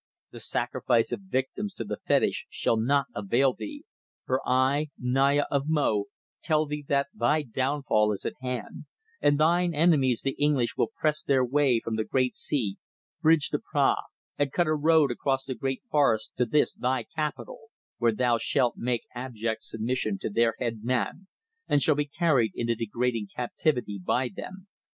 [0.31, 3.83] The sacrifice of victims to the fetish shall not avail thee,
[4.25, 6.05] for I, Naya of Mo,
[6.41, 8.85] tell thee that thy downfall is at hand,
[9.21, 12.77] and thine enemies the English will press their way from the great sea,
[13.21, 14.01] bridge the Prah,
[14.39, 17.67] and cut a road across the great forest to this thy capital,
[17.99, 21.27] where thou shalt make abject submission to their head man
[21.67, 24.67] and shall be carried into degrading captivity by them.